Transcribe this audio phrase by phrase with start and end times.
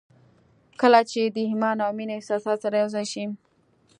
[0.81, 3.23] کله چې د ايمان او مينې احساسات سره يو ځای شي.